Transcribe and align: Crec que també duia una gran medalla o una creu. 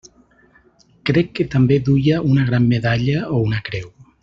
Crec 1.09 1.29
que 1.41 1.45
també 1.57 1.77
duia 1.91 2.23
una 2.31 2.47
gran 2.51 2.67
medalla 2.73 3.23
o 3.37 3.45
una 3.51 3.63
creu. 3.71 3.87